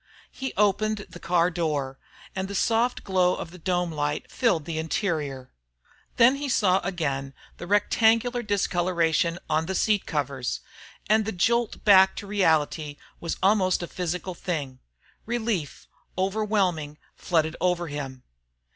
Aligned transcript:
He 0.31 0.51
opened 0.57 1.05
the 1.11 1.19
car 1.19 1.51
door, 1.51 1.99
and 2.35 2.47
the 2.47 2.55
soft 2.55 3.03
glow 3.03 3.35
of 3.35 3.51
the 3.51 3.59
dome 3.59 3.91
light 3.91 4.31
filled 4.31 4.65
the 4.65 4.79
interior. 4.79 5.51
Then 6.15 6.37
he 6.37 6.49
saw 6.49 6.79
again 6.79 7.35
the 7.57 7.65
neat 7.67 7.73
rectangular 7.73 8.41
discoloration 8.41 9.37
on 9.47 9.67
the 9.67 9.75
seat 9.75 10.07
covers, 10.07 10.61
and 11.07 11.23
the 11.25 11.31
jolt 11.31 11.85
back 11.85 12.15
to 12.15 12.25
reality 12.25 12.97
was 13.19 13.37
almost 13.43 13.83
a 13.83 13.87
physical 13.87 14.33
thing. 14.33 14.79
Relief, 15.27 15.85
overwhelming, 16.17 16.97
flooded 17.15 17.55
over 17.61 17.87
him. 17.87 18.23